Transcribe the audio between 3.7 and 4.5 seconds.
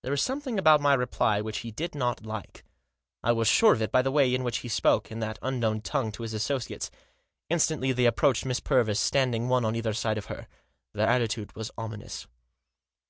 of it by the way in